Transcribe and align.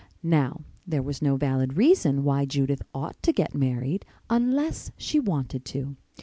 Now, 0.23 0.61
there 0.87 1.03
was 1.03 1.21
no 1.21 1.37
valid 1.37 1.77
reason 1.77 2.23
why 2.23 2.45
Judith 2.45 2.81
ought 2.91 3.21
to 3.21 3.31
get 3.31 3.53
married 3.53 4.03
unless 4.31 4.89
she 4.97 5.19
wanted 5.19 5.63
to. 5.65 5.95